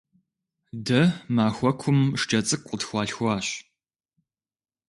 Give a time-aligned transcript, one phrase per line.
[0.85, 1.01] Дэ
[1.35, 3.47] махуэкум шкӀэ цӀыкӀу къытхуалъхуащ.